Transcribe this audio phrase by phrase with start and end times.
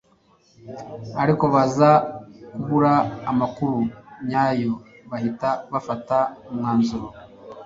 [1.21, 1.91] ariko baza
[2.51, 2.93] kubura
[3.31, 3.77] amakuru
[4.29, 4.73] nyayo
[5.09, 6.17] bahita bafata
[6.49, 7.07] umwanzuro